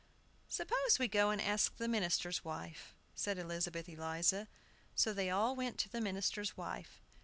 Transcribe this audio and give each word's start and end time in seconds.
"Suppose 0.47 0.97
we 0.97 1.07
go 1.07 1.29
and 1.29 1.39
ask 1.39 1.77
the 1.77 1.87
minister's 1.87 2.43
wife," 2.43 2.95
said 3.13 3.37
Elizabeth 3.37 3.87
Eliza. 3.87 4.47
So 4.95 5.13
they 5.13 5.29
all 5.29 5.55
went 5.55 5.77
to 5.77 5.89
the 5.89 6.01
minister's 6.01 6.57
wife. 6.57 6.99